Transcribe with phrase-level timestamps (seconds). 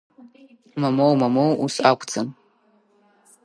[0.81, 2.27] Мамоу, мамоу ус акәӡам.